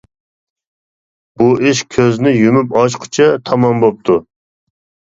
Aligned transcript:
بۇ 1.41 1.51
ئىش 1.67 1.83
كۆزنى 1.97 2.35
يۇمۇپ 2.39 2.77
ئاچقۇچە 2.81 3.31
تامام 3.47 3.89
بوپتۇ. 3.89 4.21